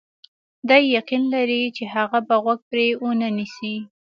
[0.69, 3.75] دی یقین لري چې هغه به غوږ پرې ونه نیسي.